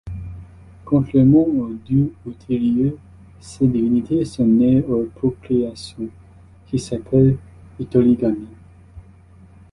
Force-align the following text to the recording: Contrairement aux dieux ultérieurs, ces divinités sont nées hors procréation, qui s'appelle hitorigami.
Contrairement 0.83 1.43
aux 1.47 1.75
dieux 1.85 2.11
ultérieurs, 2.25 2.95
ces 3.39 3.67
divinités 3.67 4.25
sont 4.25 4.47
nées 4.47 4.83
hors 4.89 5.05
procréation, 5.09 6.07
qui 6.65 6.79
s'appelle 6.79 7.37
hitorigami. 7.79 8.47